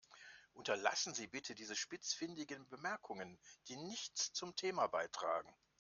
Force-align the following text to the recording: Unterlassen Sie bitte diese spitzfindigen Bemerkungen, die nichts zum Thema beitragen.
Unterlassen 0.53 1.13
Sie 1.13 1.27
bitte 1.27 1.53
diese 1.53 1.75
spitzfindigen 1.75 2.67
Bemerkungen, 2.69 3.37
die 3.67 3.75
nichts 3.75 4.33
zum 4.33 4.55
Thema 4.55 4.87
beitragen. 4.87 5.53